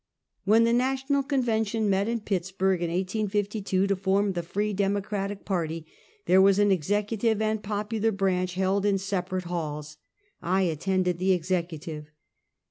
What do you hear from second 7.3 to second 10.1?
and popular branch held in separate halls.